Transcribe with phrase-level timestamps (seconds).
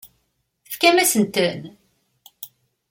[0.63, 1.61] Tefkamt-asent-ten?